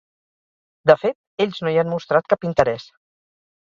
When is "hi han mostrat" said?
1.77-2.35